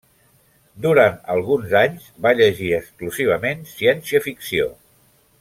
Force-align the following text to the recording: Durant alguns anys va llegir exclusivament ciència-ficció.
Durant 0.85 1.19
alguns 1.33 1.75
anys 1.81 2.07
va 2.27 2.33
llegir 2.39 2.71
exclusivament 2.79 3.63
ciència-ficció. 3.75 4.69